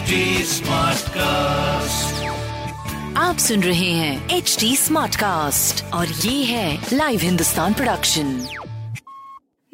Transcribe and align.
HD 0.00 0.18
Smartcast. 0.44 2.12
आप 3.16 3.36
सुन 3.38 3.62
रहे 3.62 3.90
हैं 3.90 4.30
एच 4.30 4.56
डी 4.60 4.76
स्मार्ट 4.76 5.16
कास्ट 5.16 5.84
और 5.94 6.06
ये 6.06 6.44
है 6.44 6.86
लाइव 6.92 7.20
हिंदुस्तान 7.20 7.74
प्रोडक्शन 7.74 8.46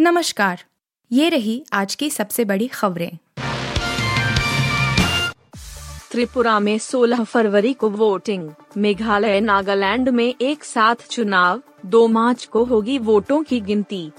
नमस्कार 0.01 0.65
ये 1.13 1.29
रही 1.29 1.67
आज 1.73 1.95
की 1.95 2.11
सबसे 2.11 2.45
बड़ी 2.45 2.67
खबरें। 2.67 3.19
त्रिपुरा 6.11 6.61
में 6.61 6.79
16 6.79 7.25
फरवरी 7.25 7.73
को 7.73 7.91
वोटिंग। 7.91 8.51
मेघालय 8.77 9.41
नागालैंड 9.41 10.09
में 10.09 10.35
एक 10.41 10.65
साथ 10.65 10.95
चुनाव। 11.11 11.63
2 11.87 12.09
मार्च 12.09 12.45
को 12.45 12.65
होगी 12.65 12.99
वोटों 12.99 13.43
की 13.43 13.61
गिनती। 13.61 14.11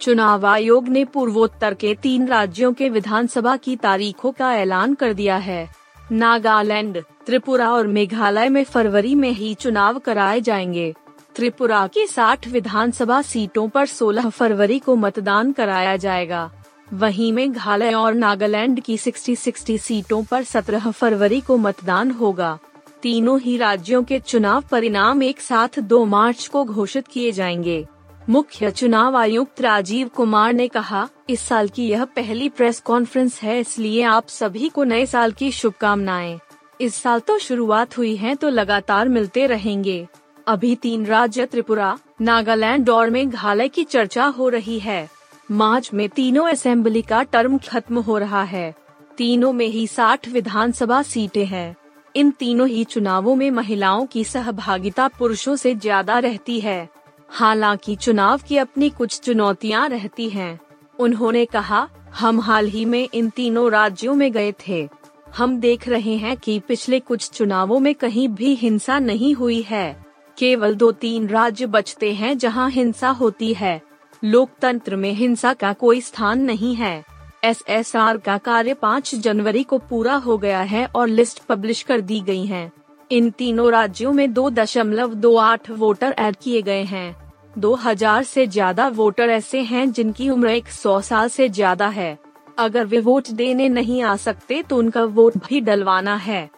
चुनाव 0.00 0.46
आयोग 0.46 0.88
ने 0.88 1.04
पूर्वोत्तर 1.04 1.74
के 1.74 1.94
तीन 1.94 2.26
राज्यों 2.26 2.72
के 2.72 2.88
विधानसभा 2.88 3.56
की 3.56 3.76
तारीखों 3.76 4.32
का 4.32 4.54
ऐलान 4.54 4.94
कर 4.94 5.12
दिया 5.12 5.36
है। 5.36 5.68
नागालैंड, 6.12 7.02
त्रिपुरा 7.26 7.72
और 7.72 7.86
मेघालय 7.86 8.48
में 8.48 8.64
फरवरी 8.64 9.14
में 9.14 9.30
ही 9.30 9.54
चुनाव 9.54 9.98
कराए 9.98 10.40
जाएँगे। 10.40 10.94
त्रिपुरा 11.34 11.86
की 11.86 12.06
60 12.06 12.48
विधानसभा 12.48 13.22
सीटों 13.22 13.68
पर 13.68 13.86
16 13.86 14.28
फरवरी 14.28 14.78
को 14.78 14.96
मतदान 14.96 15.52
कराया 15.52 15.96
जाएगा। 15.96 16.50
वहीं 16.92 17.32
मेघालय 17.32 17.94
और 17.94 18.14
नागालैंड 18.14 18.80
की 18.80 18.96
60-60 18.96 19.78
सीटों 19.78 20.24
पर 20.24 20.44
17 20.44 20.90
फरवरी 20.90 21.40
को 21.40 21.56
मतदान 21.56 22.10
होगा। 22.10 22.58
तीनों 23.02 23.40
ही 23.40 23.56
राज्यों 23.56 24.02
के 24.04 24.18
चुनाव 24.18 24.64
परिणाम 24.70 25.22
एक 25.22 25.40
साथ 25.40 25.78
2 25.78 26.04
मार्च 26.04 26.46
को 26.46 26.64
घोषित 26.64 27.08
किए 27.08 27.32
जाएँगे। 27.32 27.86
मुख्य 28.28 28.70
चुनाव 28.70 29.16
आयुक्त 29.16 29.60
राजीव 29.60 30.08
कुमार 30.08 30.52
ने 30.52 30.66
कहा, 30.68 31.08
इस 31.30 31.40
साल 31.40 31.68
की 31.68 31.86
यह 31.88 32.04
पहली 32.06 32.48
प्रेस 32.48 32.80
कॉन्फ्रेंस 32.80 33.38
है, 33.42 33.58
इसलिए 33.60 34.02
आप 34.02 34.28
सभी 34.28 34.68
को 34.68 34.84
नए 34.84 35.04
साल 35.06 35.32
की 35.32 35.50
शुभकामनाएँ। 35.50 36.38
इस 36.80 36.94
साल 36.94 37.20
तो 37.20 37.38
शुरुआत 37.38 37.96
हुई 37.98 38.14
है 38.16 38.34
तो 38.34 38.48
लगातार 38.48 39.08
मिलते 39.08 39.46
रहेंगे। 39.46 40.06
अभी 40.46 40.74
तीन 40.74 41.06
राज्य, 41.06 41.46
त्रिपुरा, 41.46 41.96
नागालैंड 42.20 42.90
और 42.90 43.10
मेघालय 43.10 43.68
की 43.68 43.84
चर्चा 43.84 44.26
हो 44.28 44.48
रही 44.48 44.78
है। 44.78 45.08
मार्च 45.50 45.90
में 45.94 46.08
तीनों 46.08 46.48
असेंबली 46.48 47.02
का 47.02 47.22
टर्म 47.22 47.58
खत्म 47.58 47.98
हो 47.98 48.18
रहा 48.18 48.42
है। 48.42 48.74
तीनों 49.18 49.52
में 49.52 49.66
ही 49.66 49.86
60 49.86 50.28
विधानसभा 50.28 51.02
सीटें 51.02 51.44
हैं। 51.46 51.76
इन 52.14 52.30
तीनों 52.30 52.68
ही 52.68 52.84
चुनावों 52.84 53.36
में 53.36 53.50
महिलाओं 53.50 54.06
की 54.06 54.24
सहभागिता 54.24 55.08
पुरुषों 55.08 55.56
से 55.56 55.74
ज़्यादा 55.74 56.18
रहती 56.18 56.60
है। 56.60 56.88
हालाँकि 57.28 57.96
चुनाव 57.96 58.40
की 58.48 58.56
अपनी 58.56 58.90
कुछ 58.90 59.20
चुनौतियाँ 59.20 59.88
रहती 59.88 60.28
हैं। 60.28 60.60
उन्होंने 60.98 61.44
कहा, 61.44 61.88
हम 62.14 62.40
हाल 62.40 62.66
ही 62.66 62.84
में 62.84 63.08
इन 63.14 63.30
तीनों 63.30 63.70
राज्यों 63.70 64.14
में 64.14 64.32
गए 64.32 64.54
थे। 64.68 64.88
हम 65.36 65.60
देख 65.60 65.88
रहे 65.88 66.16
हैं 66.16 66.36
कि 66.36 66.58
पिछले 66.58 67.00
कुछ 67.00 67.30
चुनावों 67.30 67.80
में 67.80 67.94
कहीं 67.94 68.28
भी 68.28 68.54
हिंसा 68.54 68.98
नहीं 68.98 69.34
हुई 69.34 69.62
है। 69.62 70.06
केवल 70.38 70.74
दो 70.74 70.92
तीन 70.92 71.28
राज्य 71.28 71.66
बचते 71.66 72.12
हैं 72.14 72.38
जहाँ 72.38 72.70
हिंसा 72.70 73.08
होती 73.08 73.54
है। 73.54 73.82
लोकतंत्र 74.24 74.96
में 74.96 75.12
हिंसा 75.12 75.54
का 75.54 75.72
कोई 75.72 76.00
स्थान 76.00 76.40
नहीं 76.40 76.74
है। 76.74 77.04
एसएसआर 77.44 78.16
का 78.16 78.38
कार्य 78.38 78.74
पाँच 78.74 79.14
जनवरी 79.14 79.62
को 79.62 79.78
पूरा 79.78 80.14
हो 80.14 80.38
गया 80.38 80.60
है 80.60 80.86
और 80.86 81.08
लिस्ट 81.08 81.42
पब्लिश 81.42 81.82
कर 81.82 82.00
दी 82.00 82.20
गई 82.20 82.46
है। 82.46 82.72
इन 83.10 83.30
तीनों 83.30 83.70
राज्यों 83.72 84.12
में 84.12 84.32
दो 84.32 84.48
दशमलव 84.50 85.12
दो 85.14 85.34
आठ 85.36 85.70
वोटर 85.72 86.14
ऐड 86.18 86.36
किए 86.36 86.62
गए 86.62 86.82
हैं। 86.84 87.16
दो 87.56 87.74
हज़ार 87.74 88.22
से 88.24 88.46
ज़्यादा 88.46 88.88
वोटर 88.88 89.30
ऐसे 89.30 89.60
हैं 89.62 89.90
जिनकी 89.92 90.28
उम्र 90.30 90.48
एक 90.50 90.68
सौ 90.68 91.00
साल 91.00 91.28
से 91.28 91.48
ज़्यादा 91.48 91.88
है। 91.88 92.16
अगर 92.58 92.84
वे 92.84 93.00
वोट 93.00 93.30
देने 93.32 93.68
नहीं 93.68 94.02
आ 94.02 94.16
सकते 94.16 94.62
तो 94.62 94.76
उनका 94.76 95.04
वोट 95.04 95.36
भी 95.38 95.60
डलवाना 95.60 96.16
है। 96.16 96.48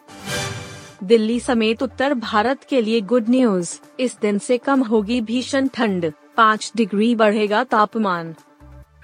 दिल्ली 1.03 1.39
समेत 1.39 1.83
उत्तर 1.83 2.13
भारत 2.15 2.63
के 2.69 2.81
लिए 2.81 3.01
गुड 3.03 3.29
न्यूज़। 3.29 3.77
इस 3.99 4.17
दिन 4.21 4.37
से 4.39 4.57
कम 4.57 4.83
होगी 4.83 5.21
भीषण 5.21 5.67
ठंड। 5.67 6.11
पाँच 6.37 6.71
डिग्री 6.75 7.15
बढ़ेगा 7.15 7.63
तापमान। 7.63 8.35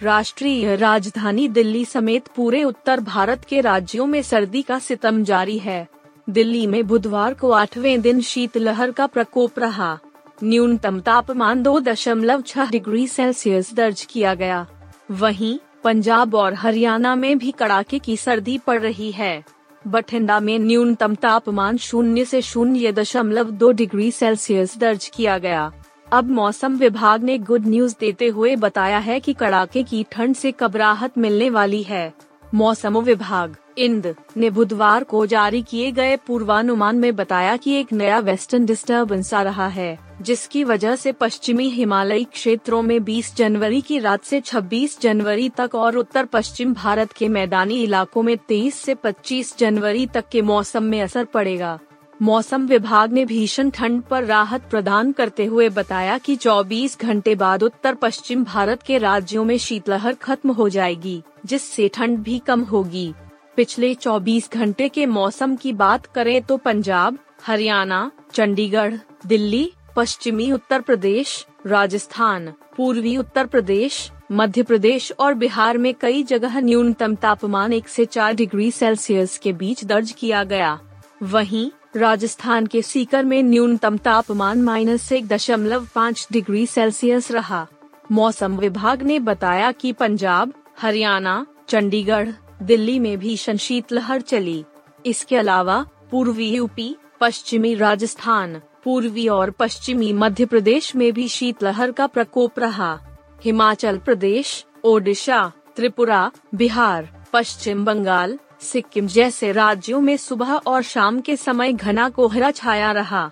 राष्ट्रीय 0.03 0.75
राजधानी 0.75 1.47
दिल्ली 1.50 1.85
समेत 1.85 2.28
पूरे 2.28 2.63
उत्तर 2.63 3.00
भारत 3.01 3.45
के 3.45 3.61
राज्यों 3.61 4.05
में 4.05 4.22
सर्दी 4.22 4.61
का 4.61 4.79
सितम 4.79 5.23
जारी 5.23 5.57
है। 5.57 5.88
दिल्ली 6.30 6.68
में 6.68 6.88
बुधवार 6.88 7.34
को 7.34 7.52
आठवें 7.52 8.02
दिन 8.02 8.22
शीतलहर 8.22 8.91
का 8.91 9.08
प्रकोप 9.08 9.59
रहा। 9.59 10.00
न्यूनतम 10.44 11.00
तापमान 11.00 11.63
दो 11.63 11.80
दशमलव 11.80 12.41
छह 12.41 12.69
डिग्री 12.69 13.08
सेल्सियस 13.08 13.74
दर्ज 13.74 14.08
किया 14.09 14.34
गया। 14.34 14.66
वहीं, 15.12 15.59
पंजाब 15.84 16.35
और 16.35 16.53
हरियाणा 16.53 17.16
में 17.16 17.38
भी 17.38 17.52
कड़ाके 17.52 18.00
की 18.00 18.18
सर्दी 18.18 18.58
पड़ 18.58 18.80
रही 18.81 19.12
है। 19.12 19.44
बठिंडा 19.88 20.40
में 20.40 20.59
न्यूनतम 20.59 21.16
तापमान 21.16 21.78
शून्य 21.78 22.25
से 22.25 22.41
शून्य 22.41 22.91
दशमलव 22.91 23.52
दो 23.52 23.72
डिग्री 23.72 24.12
सेल्सियस 24.12 24.78
दर्ज 24.78 25.12
किया 25.16 25.38
गया। 25.38 25.72
अब 26.14 26.30
मौसम 26.30 26.78
विभाग 26.78 27.24
ने 27.24 27.38
गुड 27.38 27.68
न्यूज़ 27.68 27.96
देते 28.00 28.28
हुए 28.28 28.56
बताया 28.56 28.97
है 28.97 29.19
कि 29.19 29.34
कड़ाके 29.34 29.84
की 29.84 30.06
ठंड 30.12 30.35
से 30.35 30.52
कब 30.52 30.75
राहत 30.75 31.18
मिलने 31.18 31.50
वाली 31.50 31.84
है। 31.84 32.14
मौसम 32.55 32.97
विभाग, 32.97 33.55
इंद, 33.77 34.16
ने 34.38 34.49
बुधवार 34.49 35.03
को 35.03 35.25
जारी 35.25 35.61
किए 35.61 35.91
गए 35.91 36.16
पूर्वानुमान 36.16 36.95
में 36.95 37.16
बताया 37.16 37.57
कि 37.57 37.71
एक 37.71 37.93
नया 37.93 38.19
वेस्टर्न 38.19 38.66
डिस्टर्बेंस 38.66 39.33
आ 39.33 39.41
रहा 39.41 39.67
है, 39.67 39.99
जिसकी 40.21 40.63
वजह 40.63 40.95
से 40.95 41.11
पश्चिमी 41.11 41.69
हिमालयी 41.69 42.23
क्षेत्रों 42.23 42.81
में 42.81 42.99
20 42.99 43.35
जनवरी 43.35 43.81
की 43.81 43.99
रात 43.99 44.23
से 44.23 44.41
26 44.41 45.01
जनवरी 45.01 45.49
तक 45.49 45.75
और 45.75 45.97
उत्तर 45.97 46.25
पश्चिम 46.25 46.73
भारत 46.73 47.11
के 47.11 47.27
मैदानी 47.29 47.83
इलाकों 47.83 48.23
में 48.23 48.38
23 48.38 48.73
से 48.73 48.95
25 48.95 49.57
जनवरी 49.57 50.07
तक 50.07 50.29
के 50.31 50.41
मौसम 50.41 50.83
में 50.83 51.01
असर 51.01 51.25
पड़ेगा। 51.25 51.79
मौसम 52.22 52.66
विभाग 52.68 53.14
ने 53.14 53.26
भीषण 53.26 53.70
ठंड 53.70 54.02
पर 54.02 54.24
राहत 54.24 54.70
प्रदान 54.70 55.12
करते 55.12 55.46
हुए 55.46 55.70
बताया 55.70 56.18
कि 56.18 56.36
24 56.36 56.98
घंटे 57.00 57.36
बाद 57.36 57.64
उत्तर 57.64 57.96
पश्चिम 57.96 58.44
भारत 58.44 58.84
के 58.84 58.98
राज्यों 58.98 59.44
में 59.46 59.58
शीतलहर 59.58 60.14
खत्म 60.14 60.52
हो 60.52 60.70
जाएगी, 60.70 61.22
जिससे 61.46 61.88
ठंड 61.88 62.20
भी 62.20 62.40
कम 62.40 62.62
होगी। 62.62 63.14
पिछले 63.56 63.94
24 63.96 64.52
घंटे 64.52 64.90
के 64.90 65.06
मौसम 65.06 65.56
की 65.56 65.74
बात 65.74 66.06
करें 66.06 66.42
तो 66.42 66.58
पंजाब, 66.58 67.18
हरियाणा, 67.44 68.12
चंडीगढ़, 68.34 68.97
दिल्ली, 69.26 69.72
पश्चिमी 69.96 70.52
उत्तर 70.52 70.82
प्रदेश, 70.82 71.46
राजस्थान, 71.68 72.53
पूर्वी 72.78 73.18
उत्तर 73.18 73.46
प्रदेश, 73.46 74.12
मध्य 74.32 74.64
प्रदेश 74.64 75.12
और 75.20 75.34
बिहार 75.34 75.78
में 75.78 75.94
कई 75.94 76.24
जगह 76.24 76.59
न्यूनतम 76.59 77.16
तापमान 77.16 77.74
एक 77.74 77.88
से 77.88 78.06
चार 78.06 78.34
डिग्री 78.34 78.72
सेल्सियस 78.72 79.38
के 79.38 79.53
बीच 79.53 79.84
दर्ज 79.86 80.12
किया 80.12 80.44
गया। 80.44 80.80
वहीं 81.24 81.70
राजस्थान 81.95 82.66
के 82.66 82.81
सीकर 82.81 83.25
में 83.25 83.44
न्यूनतम 83.44 83.97
तापमान 83.97 84.61
माइनस 84.61 85.11
एक 85.11 85.28
दशमलव 85.28 85.88
पाँच 85.95 86.28
डिग्री 86.31 86.66
सेल्सियस 86.66 87.31
रहा। 87.31 87.67
मौसम 88.11 88.57
विभाग 88.57 89.01
ने 89.01 89.19
बताया 89.19 89.72
कि 89.72 89.94
पंजाब, 89.94 90.53
हरियाणा, 90.79 91.45
चंडीगढ़, 91.67 92.29
दिल्ली 92.61 93.00
में 93.00 93.17
भीषण 93.17 93.57
शीतलहर 93.57 94.22
चली। 94.22 94.66
इसके 95.05 95.38
अलावा, 95.38 95.85
पूर्वी 96.11 96.50
यूपी, 96.50 96.95
पश्चिमी 97.22 97.75
राजस्थान, 97.75 98.61
पूर्वी 98.84 99.28
और 99.28 99.51
पश्चिमी 99.51 100.13
मध्य 100.13 100.45
प्रदेश 100.45 100.95
में 100.95 101.13
भी 101.13 101.28
शीतलहर 101.28 101.91
का 101.91 102.07
प्रकोप 102.07 102.59
रहा। 102.59 103.00
हिमाचल 103.44 103.97
प्रदेश, 103.97 104.66
ओडिशा, 104.84 105.51
त्रिपुरा, 105.75 106.31
बिहार, 106.55 107.25
पश्चिम 107.34 107.85
बंगाल 107.85 108.39
सिक्किम 108.61 109.07
जैसे 109.07 109.51
राज्यों 109.51 109.99
में 110.01 110.16
सुबह 110.17 110.53
और 110.53 110.81
शाम 110.81 111.19
के 111.21 111.35
समय 111.35 111.73
घना 111.73 112.09
कोहरा 112.09 112.51
छाया 112.51 112.91
रहा। 112.91 113.29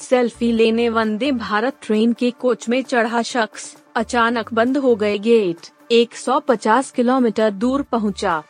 सेल्फी 0.00 0.50
लेने 0.52 0.88
वंदे 0.88 1.32
भारत 1.32 1.76
ट्रेन 1.82 2.12
के 2.12 2.30
कोच 2.30 2.68
में 2.68 2.82
चढ़ा 2.82 3.22
शख्स 3.22 3.76
अचानक 3.96 4.52
बंद 4.54 4.76
हो 4.76 4.94
गए 4.96 5.18
गेट। 5.18 5.70
150 5.90 6.90
किलोमीटर 6.90 7.50
दूर 7.50 7.82
पहुँचा। 7.82 8.42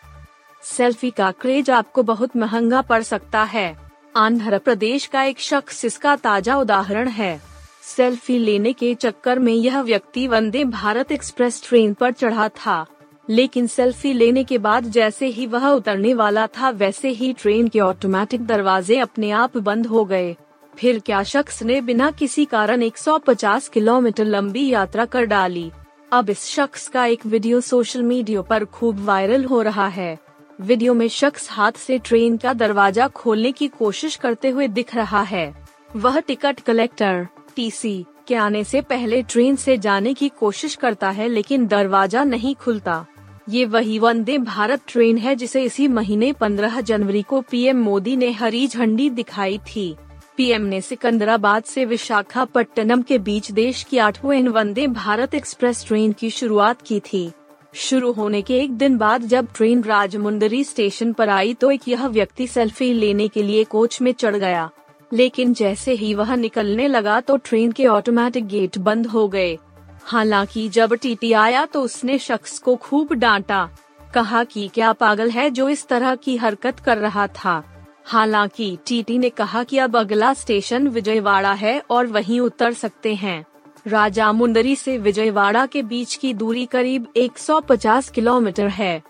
सेल्फी 0.62 1.10
का 1.10 1.30
क्रेज 1.30 1.70
आपको 1.70 2.02
बहुत 2.02 2.36
महँगा 2.36 2.80
पड़ 2.80 3.02
सकता 3.02 3.42
है। 3.42 3.76
आंध्र 4.16 4.58
प्रदेश 4.58 5.06
का 5.06 5.22
एक 5.22 5.40
शख्स 5.40 5.84
इसका 5.84 6.16
ताज़ा 6.16 6.56
उदाहरण 6.56 7.08
है। 7.08 7.40
सेल्फी 7.82 8.38
लेने 8.38 8.72
के 8.72 8.94
चक्कर 8.94 9.38
में 9.38 9.52
यह 9.52 9.80
व्यक्ति 9.80 10.26
वंदे 10.26 10.64
भारत 10.64 11.12
एक्सप्रेस 11.12 11.62
ट्रेन 11.64 11.94
पर 11.94 12.12
चढ़ा 12.12 12.48
था। 12.48 12.84
लेकिन 13.28 13.66
सेल्फी 13.66 14.12
लेने 14.12 14.44
के 14.44 14.58
बाद 14.58 14.84
जैसे 14.84 15.26
ही 15.26 15.46
वह 15.46 15.68
उतरने 15.68 16.14
वाला 16.14 16.46
था, 16.46 16.70
वैसे 16.70 17.08
ही 17.08 17.32
ट्रेन 17.32 17.68
के 17.68 17.80
ऑटोमेटिक 17.80 18.46
दरवाजे 18.46 18.98
अपने 18.98 19.30
आप 19.30 19.56
बंद 19.56 19.86
हो 19.86 20.04
गए। 20.04 20.36
फिर 20.74 20.98
क्या 20.98 21.22
शख्स 21.22 21.62
ने 21.62 21.80
बिना 21.80 22.10
किसी 22.10 22.44
कारण 22.44 22.82
150 22.82 23.68
किलोमीटर 23.68 24.24
लंबी 24.24 24.68
यात्रा 24.68 25.04
कर 25.04 25.24
डाली? 25.24 25.70
अब 26.12 26.30
इस 26.30 26.44
शख्स 26.44 26.88
का 26.88 27.06
एक 27.06 27.26
वीडियो 27.26 27.60
सोशल 27.60 28.02
मीडिया 28.02 28.42
पर 28.42 28.64
खूब 28.64 29.04
वायरल 29.04 29.44
हो 29.44 29.62
रहा 29.62 29.86
है। 29.86 30.18
वीडियो 30.60 30.94
में 30.94 31.08
शख्स 31.08 31.50
हाथ 31.50 31.72
से 31.72 31.98
ट्रेन 31.98 32.36
का 32.36 32.52
दरवाज़ा 32.52 33.08
खोलने 33.08 33.52
की 33.52 33.68
कोशिश 33.68 34.16
करते 34.16 34.48
हुए 34.48 34.68
दिख 34.68 34.94
रहा 34.94 35.22
है। 35.22 35.54
वह 35.96 36.18
टिकट 36.20 36.60
कलेक्टर 36.60 37.26
टीसी 37.56 38.04
के 38.28 38.34
आने 38.34 38.62
से 38.64 38.80
पहले 38.80 39.22
ट्रेन 39.22 39.56
से 39.56 39.76
जाने 39.78 40.14
की 40.14 40.28
कोशिश 40.28 40.74
करता 40.74 41.10
है, 41.10 41.28
लेकिन 41.28 41.66
दरवाज़ा 41.66 42.24
नहीं 42.24 42.54
खुलता। 42.54 43.04
ये 43.48 43.64
वही 43.64 43.98
वंदे 43.98 44.38
भारत 44.38 44.80
ट्रेन 44.88 45.18
है 45.18 45.36
जिसे 45.36 45.62
इसी 45.62 45.88
महीने 45.88 46.32
15 46.32 46.80
जनवरी 46.80 47.22
को 47.22 47.40
पीएम 47.40 47.76
मोदी 47.76 48.16
ने 48.16 48.30
हरी 48.30 48.66
झंडी 48.66 49.10
दिखाई 49.10 49.58
थी। 49.58 49.96
पीएम 50.36 50.62
ने 50.62 50.80
सिकंदराबाद 50.80 51.62
से 51.62 51.84
विशाखापट्टनम 51.84 53.02
के 53.02 53.18
बीच 53.18 53.50
देश 53.52 53.82
की 53.82 53.98
आठवें 53.98 54.42
वंदे 54.42 54.86
भारत 54.86 55.34
एक्सप्रेस 55.34 55.84
ट्रेन 55.86 56.12
की 56.12 56.30
शुरुआत 56.30 56.82
की 56.82 57.00
थी। 57.00 57.30
शुरू 57.74 58.12
होने 58.12 58.42
के 58.42 58.58
एक 58.58 58.72
दिन 58.72 58.96
बाद 58.98 59.22
जब 59.22 59.48
ट्रेन 59.56 59.82
राजमुंदरी 59.82 60.64
स्टेशन 60.64 61.12
पर 61.12 61.28
आई 61.28 61.54
तो 61.54 61.70
एक 61.70 61.88
यह 61.88 62.06
व्यक्ति 62.06 62.46
सेल्फी 62.46 62.92
लेने 62.92 63.28
के 63.28 63.42
लिए 63.42 63.64
कोच 63.64 64.00
में 64.02 64.12
चढ़ 64.12 64.36
गया। 64.36 64.70
लेकिन 65.12 65.54
जैसे 65.54 65.92
ही 65.92 66.14
वह 66.14 66.34
निकलने 66.34 66.88
लगा 66.88 67.20
तो 67.20 67.36
ट्रेन 67.36 67.72
के 67.72 67.86
ऑटोमेटिक 67.86 68.46
गेट 68.46 68.78
बंद 68.78 69.06
हो 69.06 69.28
गए। 69.28 69.58
हालाँकि 70.06 70.68
जब 70.68 70.94
टीटी 70.94 71.32
आया 71.32 71.64
तो 71.66 71.82
उसने 71.82 72.18
शख्स 72.18 72.58
को 72.58 72.74
खूब 72.76 73.12
डांटा, 73.12 73.68
कहा 74.14 74.42
कि 74.44 74.68
क्या 74.74 74.92
पागल 74.92 75.30
है 75.30 75.48
जो 75.50 75.68
इस 75.68 75.86
तरह 75.88 76.14
की 76.14 76.36
हरकत 76.36 76.80
कर 76.80 76.98
रहा 76.98 77.26
था। 77.26 77.62
हालाँकि 78.06 78.76
टीटी 78.86 79.18
ने 79.18 79.30
कहा 79.30 79.62
कि 79.62 79.78
अब 79.78 79.96
अगला 79.96 80.32
स्टेशन 80.34 80.88
विजयवाड़ा 80.88 81.52
है 81.52 81.80
और 81.90 82.06
वहीं 82.06 82.40
उतर 82.40 82.72
सकते 82.72 83.14
हैं। 83.14 83.44
राजा 83.86 84.30
मुंदरी 84.32 84.74
से 84.76 84.96
विजयवाड़ा 84.98 85.64
के 85.66 85.82
बीच 85.82 86.14
की 86.14 86.32
दूरी 86.34 86.64
करीब 86.66 87.06
150 87.16 88.10
किलोमीटर 88.10 88.68
है। 88.68 89.02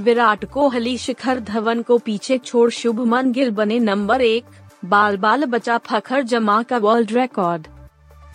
विराट 0.00 0.44
कोहली 0.44 0.96
शिखर 0.98 1.40
धवन 1.40 1.82
को 1.82 1.98
पीछे 1.98 2.38
छोड़ 2.38 2.70
शुभमन 2.70 3.32
गिल 3.32 3.50
बने 3.50 3.78
नंबर 3.78 4.20
एक 4.20 4.44
बाल 4.84 5.16
बाल 5.16 5.44
बचा 5.44 5.78
फखर 5.78 6.22
जमा 6.22 6.62
का 6.62 6.78
वर्ल्ड 6.78 7.12
रिकॉर्ड 7.12 7.66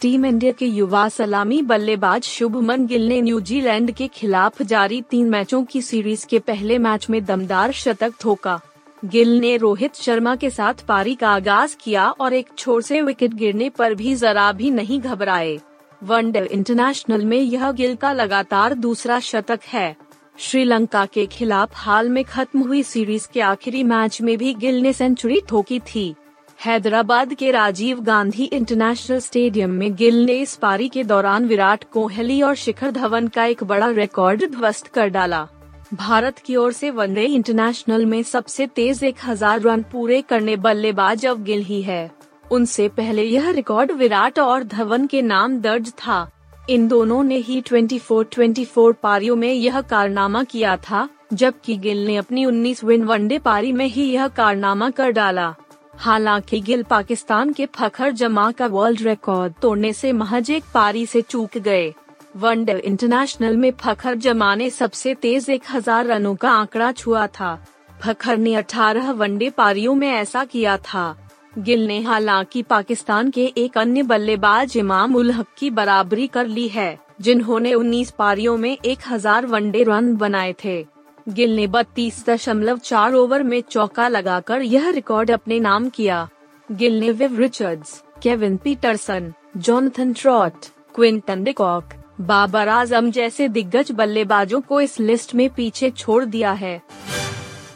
टीम 0.01 0.25
इंडिया 0.25 0.51
के 0.51 0.65
युवा 0.65 1.07
सलामी 1.09 1.62
बल्लेबाज 1.62 2.24
शुभमन 2.24 2.86
गिल 2.86 3.07
ने 3.07 3.21
न्यूजीलैंड 3.21 3.92
के 3.92 4.07
खिलाफ 4.07 4.62
जारी 4.62 5.01
तीन 5.01 5.30
मैचों 5.30 5.63
की 5.63 5.81
सीरीज़ 5.81 6.25
के 6.27 6.39
पहले 6.39 6.77
मैच 6.77 7.09
में 7.09 7.24
दमदार 7.25 7.71
शतक 7.71 8.13
ठोका 8.19 8.59
गिल 9.06 9.30
ने 9.39 9.56
रोहित 9.57 9.95
शर्मा 9.95 10.36
के 10.36 10.50
साथ 10.50 10.86
पारी 10.88 11.15
का 11.15 11.30
आगाज़ 11.30 11.75
किया 11.83 12.09
और 12.09 12.33
एक 12.33 12.50
छोर 12.57 12.81
से 12.81 13.01
विकेट 13.01 13.33
गिरने 13.33 13.69
पर 13.69 13.94
भी 13.94 14.15
जरा 14.15 14.51
भी 14.51 14.71
नहीं 14.71 15.00
घबराए। 15.01 15.57
वनडे 16.03 16.45
इंटरनेशनल 16.51 17.25
में 17.25 17.39
यह 17.39 17.71
गिल 17.71 17.95
का 17.95 18.12
लगातार 18.13 18.74
दूसरा 18.74 19.19
शतक 19.19 19.59
है। 19.68 19.95
श्रीलंका 20.39 21.06
के 21.06 21.25
खिलाफ 21.25 21.71
हाल 21.75 22.09
में 22.09 22.24
खत्म 22.24 22.59
हुई 22.59 22.83
सीरीज़ 22.83 23.27
के 23.33 23.42
आखिरी 23.42 23.83
मैच 23.83 24.21
में 24.21 24.38
भी 24.38 24.53
गिल 24.53 24.81
ने 24.81 24.94
सेंचुरी 24.94 25.42
ठोकी 25.50 25.80
थी। 25.80 26.13
हैदराबाद 26.60 27.34
के 27.34 27.50
राजीव 27.52 28.00
गांधी 28.02 28.44
इंटरनेशनल 28.44 29.19
स्टेडियम 29.19 29.72
में 29.72 29.96
गिल 29.96 30.16
ने 30.25 30.34
इस 30.34 30.56
पारी 30.56 30.88
के 30.90 31.04
दौरान 31.04 31.46
विराट 31.46 31.84
कोहली 31.94 32.42
और 32.42 32.56
शिखर 32.56 32.92
धवन 32.92 33.28
का 33.28 33.44
एक 33.46 33.63
बड़ा 33.63 33.90
रिकॉर्ड 33.90 34.46
ध्वस्त 34.52 34.88
कर 34.88 35.07
डाला। 35.07 35.46
भारत 35.94 36.38
की 36.38 36.56
ओर 36.56 36.72
से 36.72 36.90
वनडे 36.92 37.25
इंटरनेशनल 37.25 38.06
में 38.06 38.22
सबसे 38.24 38.68
तेज 38.68 39.04
एक 39.04 39.16
हज़ार 39.25 39.62
रन 39.62 39.84
पूरे 39.92 40.22
करने 40.22 40.56
बल्लेबाज 40.57 41.25
अब 41.25 41.44
गिल 41.44 41.62
ही 41.63 41.81
है। 41.81 42.10
उनसे 42.52 42.88
पहले 42.90 43.24
यह 43.24 43.50
रिकॉर्ड 43.50 43.92
विराट 43.92 44.40
और 44.40 44.63
धवन 44.63 45.06
के 45.07 45.22
नाम 45.22 45.60
दर्ज 45.62 45.92
था। 45.98 46.28
इन 46.69 46.88
दोनों 46.88 47.24
ने 47.24 47.38
ही 47.38 47.62
24-24 47.62 48.94
पारियों 49.04 49.36
में 49.36 49.52
यह 49.54 49.80
कारनामा 49.84 50.44
किया 50.44 50.75
था, 50.80 51.07
जबकि 51.34 51.78
गिल 51.78 52.06
ने 52.06 52.16
अपनी 52.18 52.46
19 52.46 52.84
विन 52.84 53.04
वनडे 53.04 53.40
पारी 53.40 53.72
में 53.72 53.86
ही 53.86 54.10
यह 54.12 54.28
कारनामा 54.28 54.90
कर 54.90 55.12
डाला। 55.12 55.54
हालाँकि 56.00 56.59
गिल 56.59 56.83
पाकिस्तान 56.83 57.51
के 57.53 57.65
फखर 57.65 58.12
जमा 58.12 58.51
का 58.51 58.65
वर्ल्ड 58.68 59.01
रिकॉर्ड 59.01 59.53
तोड़ने 59.62 59.92
से 59.94 60.12
महज 60.13 60.50
एक 60.51 60.63
पारी 60.74 61.06
से 61.06 61.21
चूक 61.21 61.57
गए। 61.57 61.94
वनडे 62.38 62.74
इंटरनेशनल 62.80 63.57
में 63.57 63.71
फखर 63.71 64.15
जमा 64.15 64.53
ने 64.56 64.69
सबसे 64.69 65.13
तेज 65.15 65.50
एक 65.50 65.63
हज़ार 65.71 66.06
रनों 66.06 66.36
का 66.36 66.51
आंकड़ा 66.51 66.92
छुआ 66.92 67.27
था। 67.27 67.57
फखर 68.01 68.38
ने 68.38 68.56
18 68.56 69.12
वनडे 69.12 69.50
पारियों 69.50 69.95
में 69.95 70.09
ऐसा 70.09 70.44
किया 70.45 70.77
था। 70.77 71.15
गिल 71.57 71.86
ने 71.88 72.01
हालाँकि 72.01 72.62
पाकिस्तान 72.62 73.30
के 73.30 73.45
एक 73.57 73.77
अन्य 73.77 74.03
बल्लेबाज 74.03 74.77
इमाम 74.77 75.15
उल 75.15 75.31
हक 75.31 75.47
की 75.57 75.69
बराबरी 75.69 76.27
कर 76.27 76.47
ली 76.47 76.68
है, 76.68 76.97
जिन्होंने 77.21 77.74
19 77.74 78.12
पारियों 78.12 78.57
में 78.57 78.77
1000 78.86 79.45
वनडे 79.45 79.83
रन 79.83 80.15
बनाए 80.15 80.53
थे। 80.63 80.94
गिल 81.30 81.56
ने 81.56 81.68
बत्तीस 81.68 82.25
दशमलव 82.30 82.77
चार 82.77 83.13
ओवर 83.13 83.44
में 83.44 83.62
चौका 83.62 84.07
लगाकर 84.07 84.62
यह 84.62 84.89
रिकॉर्ड 84.89 85.31
अपने 85.31 85.60
नाम 85.60 85.89
किया। 85.89 86.30
गिल 86.72 87.00
ने 87.00 87.12
Viv 87.12 87.39
Richards, 87.39 88.04
Kevin 88.24 88.57
Pietersen, 88.57 89.33
Jonathan 89.57 90.13
Trott, 90.13 90.54
Quinton 90.95 91.44
de Kock, 91.44 91.83
Babar 92.22 92.68
Azam 92.68 93.12
जैसे 93.12 93.48
दिग्गज 93.48 93.92
बल्लेबाजों 93.92 94.62
को 94.62 94.81
इस 94.81 95.00
लिस्ट 95.00 95.36
में 95.36 95.50
पीछे 95.50 95.89
छोड़ 95.89 96.25
दिया 96.25 96.51
है। 96.51 96.81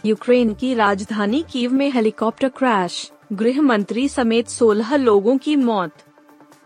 यूक्रेन 0.06 0.54
की 0.54 0.74
राजधानी 0.74 1.46
कीव 1.52 1.74
में 1.74 1.92
हेलीकॉप्टर 1.92 2.50
क्रैश, 2.50 3.12
गृह 3.34 3.62
मंत्री 3.62 4.10
समेत 4.10 4.50
16 4.50 4.96
लोगों 4.96 5.38
की 5.38 5.56
मौत। 5.56 5.92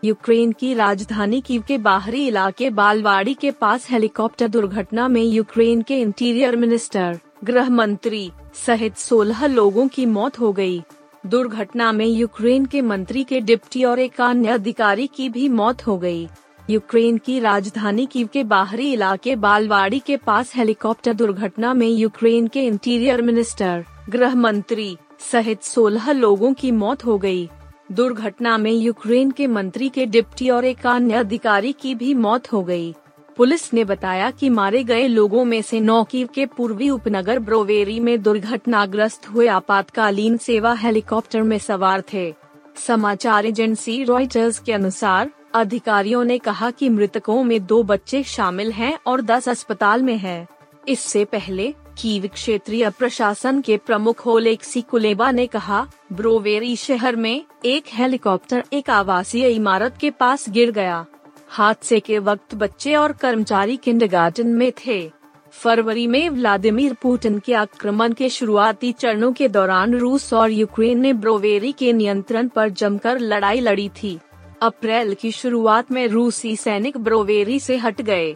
यूक्रेन 0.06 0.52
की 0.52 0.74
राजधानी 0.74 1.42
कीव 1.42 1.64
के 1.68 1.78
बाहरी 1.78 2.28
इलाके 2.28 2.70
बालवाड़ी 2.70 3.34
के 3.34 3.52
पास 3.52 3.90
हेलीकॉप्टर 3.90 4.48
दुर्घटना 4.48 5.08
में 5.08 5.24
यूक्रेन 5.24 5.82
के 5.82 6.00
इंटीरियर 6.02 6.56
मिनिस्टर, 6.56 7.20
गृह 7.44 7.70
मंत्री, 7.70 8.32
सहित 8.66 8.98
16 8.98 9.46
लोगों 9.48 9.88
की 9.88 10.06
मौत 10.06 10.40
हो 10.40 10.52
गई। 10.54 10.84
दुर्घटना 11.26 11.92
में 11.92 12.06
यूक्रेन 12.06 12.66
के 12.66 12.82
मंत्री 12.82 13.24
के 13.24 13.42
डिप्टी 13.42 13.84
और 13.84 14.00
एक 14.00 14.22
अन्य 14.22 14.50
अधिकारी 14.50 15.08
की 15.08 15.30
भी 15.30 15.50
मौत 15.50 15.88
हो 15.88 15.98
गई। 15.98 16.28
यूक्रेन 16.70 17.18
की 17.18 17.40
राजधानी 17.40 18.06
कीव 18.06 18.30
के 18.34 18.44
बाहरी 18.44 18.94
इलाके 18.94 19.36
बालवाड़ी 19.36 20.00
के 20.00 20.18
पास 20.18 20.56
हेलीकॉप्टर 20.56 21.14
दुर्घटना 21.14 21.74
में 21.74 21.88
यूक्रेन 21.88 22.48
के 22.48 22.66
इंटीरियर 22.68 23.22
मिनिस्टर, 23.22 23.86
गृह 24.10 24.36
मंत्री, 24.36 24.98
सहित 25.32 25.64
16 25.64 26.12
लोगों 26.12 26.54
की 26.54 26.72
मौत 26.72 27.06
हो 27.06 27.18
गई। 27.18 27.50
दुर्घटना 27.94 28.58
में 28.58 28.72
यूक्रेन 28.72 29.32
के 29.32 29.48
मंत्री 29.48 29.90
के 29.90 30.06
डिप्टी 30.06 30.50
और 30.50 30.66
एक 30.66 30.86
अन्य 30.88 31.14
अधिकारी 31.14 31.72
की 31.72 31.96
भी 31.96 32.14
मौत 32.14 32.52
हो 32.54 32.64
गई। 32.64 32.94
पुलिस 33.38 33.74
ने 33.74 33.84
बताया 33.84 34.30
कि 34.32 34.50
मारे 34.50 34.84
गए 34.84 35.08
लोगों 35.08 35.44
में 35.46 35.62
से 35.62 35.80
नौ 35.80 36.04
कीव 36.04 36.30
के 36.36 36.46
पूर्वी 36.46 36.90
उपनगर 36.90 37.40
ब्रोवेरी 37.40 38.00
में 38.00 38.22
दुर्घटनाग्रस्त 38.22 39.30
हुए 39.30 39.48
आपातकालीन 39.48 40.38
सेवा 40.38 40.74
हेलीकॉप्टर 40.74 41.42
में 41.42 41.58
सवार 41.58 42.04
थे 42.14 42.34
समाचार 42.78 43.46
एजेंसी 43.46 44.04
रॉयटर्स 44.04 44.60
के 44.60 44.74
अनुसार, 44.74 45.30
अधिकारियों 45.56 46.24
ने 46.24 46.38
कहा 46.38 46.72
कि 46.72 46.90
मृतकों 46.90 47.44
में 47.44 47.66
दो 47.66 47.82
बच्चे 47.84 48.24
शामिल 48.24 48.72
हैं 48.72 48.98
और 49.08 49.22
दस 49.22 49.50
अस्पताल 49.50 50.02
में 50.02 50.18
हैं। 50.18 50.48
इससे 50.88 51.26
पहले 51.26 51.74
कीव 51.98 52.28
क्षेत्रीय 52.28 52.90
प्रशासन 52.90 53.62
के 53.62 53.78
प्रमुख 53.78 54.28
ओलेक्सी 54.28 54.82
कुलेबा 54.82 55.32
ने 55.32 55.48
कहा, 55.48 55.86
ब्रोवेरी 56.14 56.76
शहर 56.76 57.16
में 57.16 57.46
एक 57.66 57.84
हेलीकॉप्टर 57.94 58.64
एक 58.74 58.90
आवासीय 58.90 59.48
इमारत 59.48 59.98
के 60.02 60.10
पास 60.10 60.50
गिर 60.50 60.72
गया। 60.72 61.06
हादसे 61.50 62.00
के 62.00 62.20
वक्त 62.20 62.56
बच्चे 62.56 62.96
और 62.96 63.12
कर्मचारी 63.12 63.78
किंडरगार्टन 63.78 64.48
में 64.48 64.72
थे। 64.86 65.12
फरवरी 65.52 66.08
में 66.08 66.30
व्लादिमीर 66.30 66.94
पुतिन 66.94 67.40
के 67.40 67.54
आक्रमण 67.54 68.14
के 68.14 68.30
शुरुआती 68.30 68.92
चरणों 68.92 69.32
के 69.34 69.48
दौरान 69.48 69.96
रूस 69.96 70.34
और 70.34 70.52
यूक्रेन 70.52 71.00
ने 71.00 71.14
ब्रोवेरी 71.14 71.72
के 71.72 71.94
नियंत्रण 71.94 72.48
पर 72.48 72.70
जमकर 72.70 73.20
लड़ाई 73.20 73.60
लड़ी 73.60 73.90
थी। 73.90 74.20
अप्रैल 74.62 75.14
की 75.14 75.32
शुरुआत 75.32 75.92
में 75.92 76.08
रूसी 76.08 76.56
सैनिक 76.56 76.98
ब्रोवेरी 76.98 77.60
से 77.60 77.78
हट 77.78 78.02
गए। 78.02 78.36